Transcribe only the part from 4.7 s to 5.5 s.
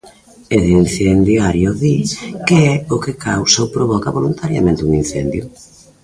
un incendio.